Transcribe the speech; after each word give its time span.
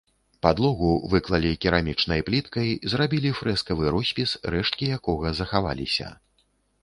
Падлогу 0.43 0.87
выклалі 1.11 1.49
керамічнай 1.65 2.23
пліткай, 2.29 2.69
зрабілі 2.93 3.29
фрэскавы 3.39 3.85
роспіс, 3.95 4.29
рэшткі 4.55 4.85
якога 4.99 5.35
захаваліся. 5.41 6.07